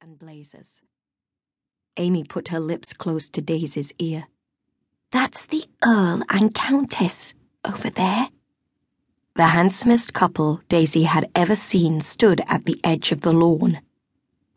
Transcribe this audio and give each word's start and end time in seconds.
and 0.00 0.18
blazers. 0.18 0.82
Amy 1.96 2.22
put 2.22 2.48
her 2.48 2.60
lips 2.60 2.92
close 2.92 3.28
to 3.30 3.40
Daisy's 3.40 3.92
ear. 3.98 4.28
That's 5.10 5.44
the 5.46 5.64
Earl 5.84 6.22
and 6.30 6.54
Countess 6.54 7.34
over 7.64 7.90
there. 7.90 8.28
The 9.34 9.48
handsomest 9.48 10.14
couple 10.14 10.60
Daisy 10.68 11.04
had 11.04 11.28
ever 11.34 11.56
seen 11.56 12.00
stood 12.00 12.42
at 12.46 12.64
the 12.64 12.80
edge 12.84 13.10
of 13.10 13.22
the 13.22 13.32
lawn. 13.32 13.80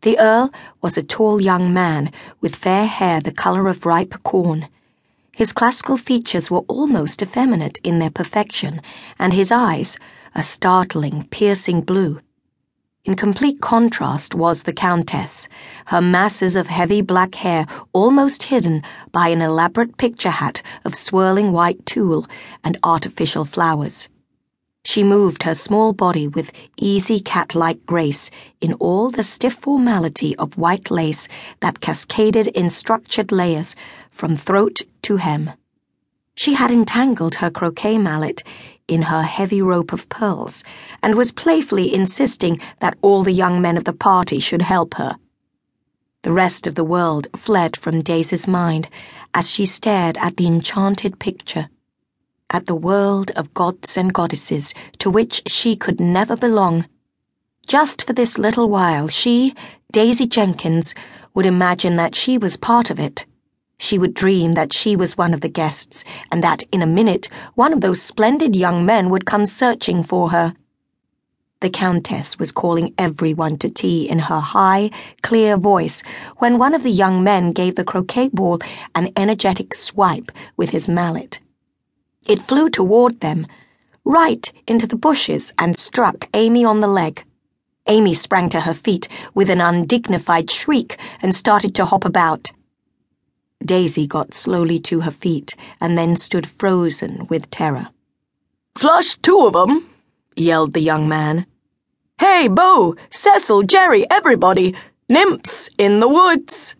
The 0.02 0.18
Earl 0.18 0.52
was 0.80 0.96
a 0.96 1.02
tall 1.02 1.40
young 1.40 1.72
man 1.72 2.12
with 2.40 2.54
fair 2.54 2.86
hair 2.86 3.20
the 3.20 3.32
color 3.32 3.66
of 3.68 3.86
ripe 3.86 4.22
corn. 4.22 4.68
His 5.32 5.52
classical 5.52 5.96
features 5.96 6.50
were 6.50 6.64
almost 6.68 7.22
effeminate 7.22 7.78
in 7.82 7.98
their 7.98 8.10
perfection, 8.10 8.80
and 9.18 9.32
his 9.32 9.50
eyes, 9.50 9.98
a 10.34 10.42
startling, 10.42 11.26
piercing 11.30 11.80
blue. 11.80 12.20
In 13.04 13.16
complete 13.16 13.60
contrast 13.60 14.32
was 14.32 14.62
the 14.62 14.72
Countess, 14.72 15.48
her 15.86 16.00
masses 16.00 16.54
of 16.54 16.68
heavy 16.68 17.00
black 17.02 17.34
hair 17.34 17.66
almost 17.92 18.44
hidden 18.44 18.80
by 19.10 19.26
an 19.26 19.42
elaborate 19.42 19.96
picture 19.96 20.30
hat 20.30 20.62
of 20.84 20.94
swirling 20.94 21.50
white 21.50 21.84
tulle 21.84 22.28
and 22.62 22.78
artificial 22.84 23.44
flowers. 23.44 24.08
She 24.84 25.02
moved 25.02 25.42
her 25.42 25.54
small 25.54 25.92
body 25.92 26.28
with 26.28 26.52
easy 26.76 27.18
cat 27.18 27.56
like 27.56 27.84
grace 27.86 28.30
in 28.60 28.74
all 28.74 29.10
the 29.10 29.24
stiff 29.24 29.54
formality 29.54 30.36
of 30.36 30.56
white 30.56 30.88
lace 30.88 31.26
that 31.58 31.80
cascaded 31.80 32.46
in 32.48 32.70
structured 32.70 33.32
layers 33.32 33.74
from 34.12 34.36
throat 34.36 34.82
to 35.02 35.16
hem. 35.16 35.50
She 36.36 36.54
had 36.54 36.70
entangled 36.70 37.36
her 37.36 37.50
croquet 37.50 37.98
mallet 37.98 38.44
in 38.88 39.02
her 39.02 39.22
heavy 39.22 39.62
rope 39.62 39.92
of 39.92 40.08
pearls 40.08 40.64
and 41.02 41.14
was 41.14 41.32
playfully 41.32 41.92
insisting 41.94 42.60
that 42.80 42.96
all 43.02 43.22
the 43.22 43.32
young 43.32 43.60
men 43.60 43.76
of 43.76 43.84
the 43.84 43.92
party 43.92 44.38
should 44.38 44.62
help 44.62 44.94
her. 44.94 45.16
The 46.22 46.32
rest 46.32 46.66
of 46.66 46.74
the 46.74 46.84
world 46.84 47.28
fled 47.36 47.76
from 47.76 48.00
Daisy's 48.00 48.46
mind 48.46 48.88
as 49.34 49.50
she 49.50 49.66
stared 49.66 50.16
at 50.18 50.36
the 50.36 50.46
enchanted 50.46 51.18
picture, 51.18 51.68
at 52.50 52.66
the 52.66 52.74
world 52.74 53.30
of 53.32 53.54
gods 53.54 53.96
and 53.96 54.12
goddesses 54.12 54.74
to 54.98 55.10
which 55.10 55.42
she 55.46 55.74
could 55.74 56.00
never 56.00 56.36
belong. 56.36 56.86
Just 57.66 58.02
for 58.06 58.12
this 58.12 58.38
little 58.38 58.68
while, 58.68 59.08
she, 59.08 59.54
Daisy 59.90 60.26
Jenkins, 60.26 60.94
would 61.34 61.46
imagine 61.46 61.96
that 61.96 62.14
she 62.14 62.38
was 62.38 62.56
part 62.56 62.90
of 62.90 63.00
it 63.00 63.26
she 63.82 63.98
would 63.98 64.14
dream 64.14 64.54
that 64.54 64.72
she 64.72 64.94
was 64.94 65.18
one 65.18 65.34
of 65.34 65.40
the 65.40 65.48
guests, 65.48 66.04
and 66.30 66.42
that 66.42 66.62
in 66.70 66.82
a 66.82 66.86
minute 66.86 67.28
one 67.56 67.72
of 67.72 67.80
those 67.80 68.00
splendid 68.00 68.54
young 68.54 68.86
men 68.86 69.10
would 69.10 69.26
come 69.26 69.44
searching 69.44 70.04
for 70.04 70.30
her. 70.30 70.54
The 71.58 71.68
Countess 71.68 72.38
was 72.38 72.52
calling 72.52 72.94
everyone 72.96 73.58
to 73.58 73.68
tea 73.68 74.08
in 74.08 74.20
her 74.20 74.38
high, 74.38 74.90
clear 75.22 75.56
voice 75.56 76.04
when 76.38 76.58
one 76.58 76.74
of 76.74 76.84
the 76.84 76.92
young 76.92 77.24
men 77.24 77.50
gave 77.50 77.74
the 77.74 77.84
croquet 77.84 78.28
ball 78.28 78.60
an 78.94 79.10
energetic 79.16 79.74
swipe 79.74 80.30
with 80.56 80.70
his 80.70 80.88
mallet. 80.88 81.40
It 82.24 82.40
flew 82.40 82.70
toward 82.70 83.18
them, 83.18 83.48
right 84.04 84.52
into 84.68 84.86
the 84.86 84.96
bushes, 84.96 85.52
and 85.58 85.76
struck 85.76 86.28
Amy 86.34 86.64
on 86.64 86.78
the 86.78 86.86
leg. 86.88 87.24
Amy 87.88 88.14
sprang 88.14 88.48
to 88.50 88.60
her 88.60 88.74
feet 88.74 89.08
with 89.34 89.50
an 89.50 89.60
undignified 89.60 90.52
shriek 90.52 90.98
and 91.20 91.34
started 91.34 91.74
to 91.74 91.84
hop 91.84 92.04
about. 92.04 92.52
Daisy 93.62 94.06
got 94.06 94.34
slowly 94.34 94.78
to 94.80 95.00
her 95.00 95.10
feet 95.10 95.54
and 95.80 95.96
then 95.96 96.16
stood 96.16 96.46
frozen 96.46 97.26
with 97.28 97.50
terror. 97.50 97.88
Flush 98.76 99.16
two 99.16 99.46
of 99.46 99.54
'em, 99.56 99.88
yelled 100.36 100.72
the 100.72 100.80
young 100.80 101.08
man. 101.08 101.46
Hey, 102.18 102.48
Bo, 102.48 102.96
Cecil, 103.10 103.64
Jerry, 103.64 104.08
everybody! 104.10 104.74
Nymphs 105.08 105.68
in 105.76 106.00
the 106.00 106.08
woods! 106.08 106.76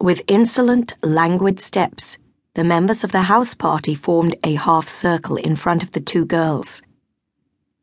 With 0.00 0.22
insolent, 0.26 0.94
languid 1.02 1.60
steps, 1.60 2.18
the 2.54 2.64
members 2.64 3.04
of 3.04 3.12
the 3.12 3.22
house 3.22 3.54
party 3.54 3.94
formed 3.94 4.34
a 4.42 4.54
half 4.54 4.88
circle 4.88 5.36
in 5.36 5.56
front 5.56 5.82
of 5.82 5.92
the 5.92 6.00
two 6.00 6.24
girls. 6.24 6.82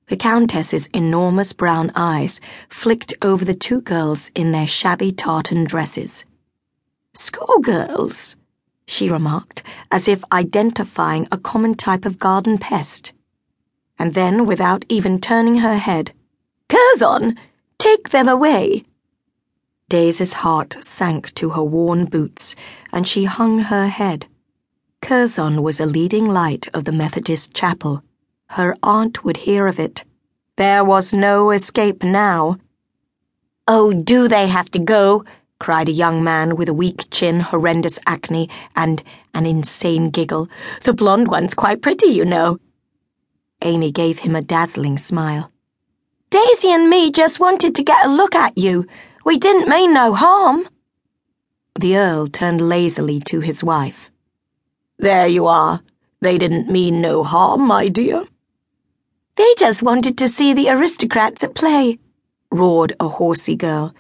The 0.08 0.18
Countess's 0.18 0.88
enormous 0.88 1.54
brown 1.54 1.92
eyes 1.96 2.40
flicked 2.70 3.14
over 3.22 3.46
the 3.46 3.54
two 3.54 3.82
girls 3.82 4.32
in 4.36 4.52
their 4.52 4.68
shabby 4.68 5.12
tartan 5.12 5.66
dresses. 5.66 6.26
Schoolgirls, 7.18 8.36
she 8.86 9.10
remarked, 9.10 9.64
as 9.92 10.08
if 10.08 10.24
identifying 10.32 11.28
a 11.32 11.38
common 11.40 11.74
type 11.74 12.06
of 12.06 12.20
garden 12.20 12.60
pest. 12.60 13.12
And 13.98 14.14
then, 14.14 14.46
without 14.46 14.86
even 14.88 15.20
turning 15.20 15.56
her 15.56 15.78
head, 15.78 16.14
Curzon, 16.70 17.36
take 17.80 18.10
them 18.10 18.30
away. 18.30 18.84
Daisy's 19.90 20.34
heart 20.34 20.78
sank 20.80 21.34
to 21.34 21.50
her 21.50 21.64
worn 21.64 22.06
boots, 22.06 22.56
and 22.94 23.08
she 23.08 23.24
hung 23.24 23.60
her 23.60 23.88
head. 23.88 24.28
Curzon 25.02 25.64
was 25.64 25.80
a 25.80 25.88
leading 25.88 26.28
light 26.28 26.68
of 26.74 26.86
the 26.86 26.92
Methodist 26.92 27.52
chapel. 27.52 28.04
Her 28.50 28.76
aunt 28.84 29.24
would 29.24 29.38
hear 29.38 29.66
of 29.66 29.80
it. 29.80 30.04
There 30.56 30.84
was 30.84 31.14
no 31.14 31.50
escape 31.50 32.04
now. 32.04 32.58
Oh, 33.68 33.92
do 33.92 34.28
they 34.28 34.48
have 34.48 34.70
to 34.72 34.80
go? 34.80 35.26
Cried 35.60 35.90
a 35.90 35.94
young 35.94 36.24
man 36.24 36.56
with 36.56 36.70
a 36.70 36.74
weak 36.74 37.10
chin, 37.12 37.40
horrendous 37.40 38.00
acne, 38.06 38.50
and 38.76 39.04
an 39.34 39.46
insane 39.46 40.10
giggle. 40.10 40.50
The 40.84 40.94
blonde 40.94 41.30
one's 41.30 41.54
quite 41.54 41.82
pretty, 41.82 42.08
you 42.08 42.26
know. 42.26 42.60
Amy 43.62 43.92
gave 43.92 44.20
him 44.20 44.36
a 44.36 44.42
dazzling 44.42 44.98
smile. 44.98 45.52
Daisy 46.30 46.72
and 46.72 46.90
me 46.90 47.12
just 47.12 47.40
wanted 47.40 47.74
to 47.76 47.84
get 47.84 48.06
a 48.06 48.10
look 48.10 48.36
at 48.36 48.58
you. 48.58 48.86
We 49.26 49.38
didn't 49.38 49.70
mean 49.70 49.94
no 49.94 50.14
harm. 50.14 50.68
The 51.80 51.98
Earl 51.98 52.28
turned 52.28 52.62
lazily 52.62 53.20
to 53.22 53.40
his 53.40 53.64
wife. 53.64 54.12
There 55.00 55.28
you 55.28 55.48
are. 55.48 55.82
They 56.22 56.38
didn't 56.38 56.70
mean 56.70 57.02
no 57.02 57.24
harm, 57.24 57.68
my 57.68 57.88
dear. 57.88 58.26
They 59.36 59.54
just 59.58 59.84
wanted 59.84 60.18
to 60.18 60.28
see 60.28 60.54
the 60.54 60.70
aristocrats 60.70 61.44
at 61.44 61.54
play, 61.54 62.00
roared 62.52 62.94
a 63.00 63.08
horsey 63.08 63.56
girl. 63.56 63.94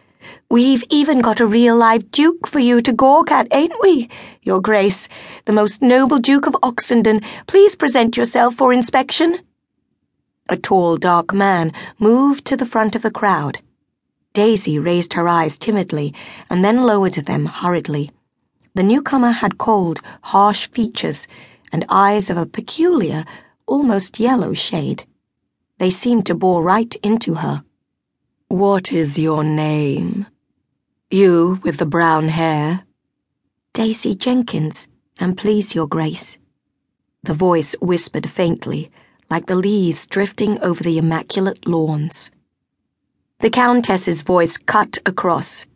We've 0.49 0.83
even 0.89 1.19
got 1.19 1.39
a 1.39 1.45
real 1.45 1.75
live 1.75 2.09
Duke 2.11 2.47
for 2.47 2.59
you 2.59 2.81
to 2.81 2.93
gawk 2.93 3.31
at, 3.31 3.47
ain't 3.51 3.73
we? 3.81 4.09
Your 4.41 4.61
Grace, 4.61 5.09
the 5.45 5.53
most 5.53 5.81
noble 5.81 6.19
Duke 6.19 6.47
of 6.47 6.55
Oxenden, 6.63 7.23
please 7.47 7.75
present 7.75 8.15
yourself 8.15 8.55
for 8.55 8.71
inspection. 8.71 9.39
A 10.49 10.55
tall, 10.55 10.97
dark 10.97 11.33
man 11.33 11.73
moved 11.99 12.45
to 12.45 12.55
the 12.55 12.65
front 12.65 12.95
of 12.95 13.01
the 13.01 13.11
crowd. 13.11 13.59
Daisy 14.33 14.79
raised 14.79 15.13
her 15.13 15.27
eyes 15.27 15.57
timidly 15.59 16.13
and 16.49 16.63
then 16.63 16.83
lowered 16.83 17.15
them 17.15 17.45
hurriedly. 17.45 18.11
The 18.75 18.83
newcomer 18.83 19.31
had 19.31 19.57
cold, 19.57 19.99
harsh 20.21 20.67
features 20.67 21.27
and 21.71 21.83
eyes 21.89 22.29
of 22.29 22.38
a 22.38 22.45
peculiar, 22.45 23.25
almost 23.65 24.19
yellow 24.19 24.53
shade. 24.53 25.05
They 25.79 25.89
seemed 25.89 26.25
to 26.27 26.35
bore 26.35 26.63
right 26.63 26.95
into 27.03 27.35
her. 27.35 27.63
What 28.50 28.94
is 28.94 29.19
your 29.19 29.44
name? 29.44 30.25
You 31.12 31.59
with 31.63 31.80
the 31.80 31.85
brown 31.85 32.30
hair? 32.30 32.85
Daisy 33.74 34.16
Jenkins, 34.16 34.88
and 35.19 35.38
please, 35.38 35.75
Your 35.75 35.85
Grace. 35.85 36.38
The 37.24 37.34
voice 37.34 37.75
whispered 37.81 38.30
faintly, 38.30 38.90
like 39.30 39.47
the 39.47 39.57
leaves 39.57 40.07
drifting 40.07 40.62
over 40.62 40.81
the 40.81 40.97
immaculate 40.97 41.68
lawns. 41.68 42.31
The 43.41 43.50
Countess's 43.50 44.22
voice 44.22 44.56
cut 44.56 44.97
across. 45.06 45.68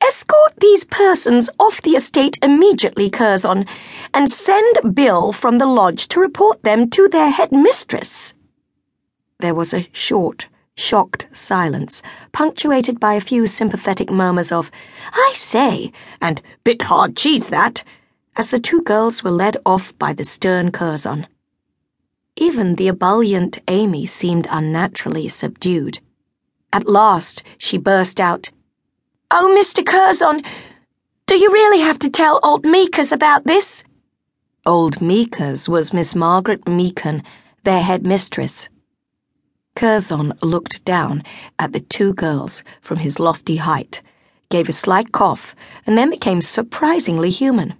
Escort 0.00 0.54
these 0.60 0.84
persons 0.84 1.50
off 1.60 1.82
the 1.82 1.90
estate 1.90 2.38
immediately, 2.42 3.10
Curzon, 3.10 3.66
and 4.14 4.30
send 4.30 4.94
Bill 4.94 5.30
from 5.32 5.58
the 5.58 5.66
lodge 5.66 6.08
to 6.08 6.20
report 6.20 6.62
them 6.62 6.88
to 6.88 7.06
their 7.06 7.28
head 7.28 7.52
mistress. 7.52 8.32
There 9.40 9.54
was 9.54 9.74
a 9.74 9.86
short, 9.92 10.48
shocked 10.76 11.26
silence, 11.32 12.02
punctuated 12.32 12.98
by 12.98 13.14
a 13.14 13.20
few 13.20 13.46
sympathetic 13.46 14.10
murmurs 14.10 14.50
of, 14.50 14.70
I 15.12 15.32
say, 15.34 15.92
and 16.20 16.42
bit 16.64 16.82
hard 16.82 17.16
cheese 17.16 17.50
that, 17.50 17.84
as 18.36 18.50
the 18.50 18.58
two 18.58 18.82
girls 18.82 19.22
were 19.22 19.30
led 19.30 19.56
off 19.64 19.96
by 19.98 20.12
the 20.12 20.24
stern 20.24 20.72
Curzon. 20.72 21.26
Even 22.36 22.74
the 22.74 22.88
ebullient 22.88 23.58
Amy 23.68 24.06
seemed 24.06 24.48
unnaturally 24.50 25.28
subdued. 25.28 26.00
At 26.72 26.88
last 26.88 27.44
she 27.58 27.78
burst 27.78 28.18
out, 28.18 28.50
Oh, 29.30 29.56
Mr. 29.56 29.86
Curzon, 29.86 30.42
do 31.26 31.36
you 31.36 31.50
really 31.50 31.80
have 31.80 31.98
to 32.00 32.10
tell 32.10 32.40
old 32.42 32.64
Meekers 32.64 33.12
about 33.12 33.44
this? 33.44 33.84
Old 34.66 35.00
Meekers 35.00 35.68
was 35.68 35.92
Miss 35.92 36.14
Margaret 36.14 36.64
Meekin, 36.66 37.22
their 37.62 37.82
head 37.82 38.04
mistress. 38.04 38.68
Curzon 39.76 40.32
looked 40.40 40.84
down 40.84 41.22
at 41.58 41.72
the 41.72 41.80
two 41.80 42.14
girls 42.14 42.62
from 42.80 42.98
his 42.98 43.18
lofty 43.18 43.56
height, 43.56 44.02
gave 44.48 44.68
a 44.68 44.72
slight 44.72 45.10
cough, 45.12 45.56
and 45.86 45.98
then 45.98 46.10
became 46.10 46.40
surprisingly 46.40 47.30
human. 47.30 47.74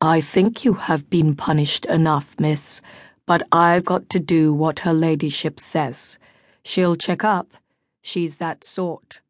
I 0.00 0.20
think 0.20 0.64
you 0.64 0.74
have 0.74 1.10
been 1.10 1.34
punished 1.36 1.84
enough, 1.86 2.34
miss, 2.38 2.80
but 3.26 3.42
I've 3.52 3.84
got 3.84 4.08
to 4.10 4.18
do 4.18 4.54
what 4.54 4.80
her 4.80 4.94
ladyship 4.94 5.60
says. 5.60 6.18
She'll 6.62 6.96
check 6.96 7.24
up. 7.24 7.52
She's 8.00 8.36
that 8.36 8.64
sort. 8.64 9.20